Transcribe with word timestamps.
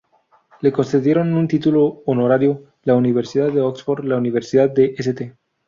Le 0.61 0.71
concedieron 0.71 1.35
un 1.35 1.47
título 1.47 2.01
honorario 2.07 2.73
la 2.85 2.95
Universidad 2.95 3.51
de 3.51 3.61
Oxford, 3.61 4.03
la 4.03 4.17
Universidad 4.17 4.67
de 4.73 4.95
St. 4.97 5.35